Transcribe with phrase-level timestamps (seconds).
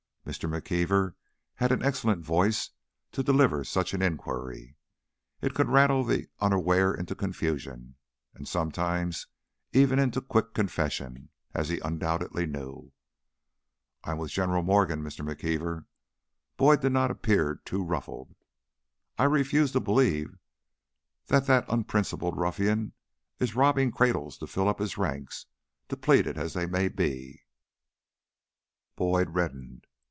[0.23, 0.47] Mr.
[0.47, 1.15] McKeever
[1.55, 2.69] had an excellent voice
[3.11, 4.77] to deliver such an inquiry;
[5.41, 7.95] it could rattle the unaware into confusion,
[8.35, 9.25] and sometimes
[9.73, 12.93] even into quick confession, as he undoubtedly knew.
[14.03, 15.27] "I'm with General Morgan, Mr.
[15.27, 15.85] McKeever."
[16.55, 18.33] Boyd did not appear too ruffled.
[19.17, 20.37] "I refuse to believe
[21.27, 22.93] that even that unprincipled ruffian
[23.39, 25.47] is robbing cradles to fill up his ranks,
[25.89, 27.41] depleted as they may be"
[28.95, 29.87] Boyd reddened.